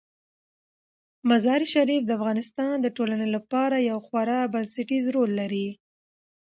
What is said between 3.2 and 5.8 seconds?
لپاره یو خورا بنسټيز رول لري.